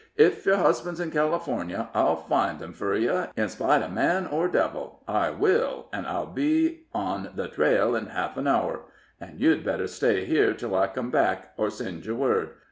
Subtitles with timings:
[0.17, 4.47] Ef yer husband's in California, I'll find him fur yer, in spite of man or
[4.47, 8.79] devil I will, an' I'll be on the trail in half an hour.
[9.19, 12.49] An' you'd better stay here till I come back, or send yer word.